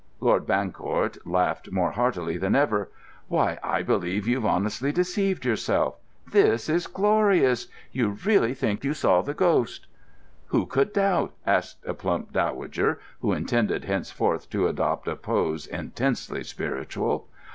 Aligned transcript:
Lord 0.19 0.47
Bancourt 0.47 1.19
laughed 1.27 1.69
more 1.71 1.91
heartily 1.91 2.35
than 2.35 2.55
ever. 2.55 2.89
"Why, 3.27 3.59
I 3.61 3.83
believe 3.83 4.27
you've 4.27 4.47
honestly 4.47 4.91
deceived 4.91 5.45
yourselves! 5.45 5.97
This 6.31 6.67
is 6.69 6.87
glorious! 6.87 7.67
You 7.91 8.17
really 8.25 8.55
think 8.55 8.83
you 8.83 8.95
saw 8.95 9.21
the 9.21 9.35
ghost!" 9.35 9.85
"Who 10.47 10.65
could 10.65 10.91
doubt?" 10.91 11.35
asked 11.45 11.85
a 11.85 11.93
plump 11.93 12.33
dowager, 12.33 12.99
who 13.19 13.31
intended 13.31 13.85
henceforth 13.85 14.49
to 14.49 14.67
adopt 14.67 15.07
a 15.07 15.15
pose 15.15 15.67
intensely 15.67 16.43
spiritual. 16.45 17.27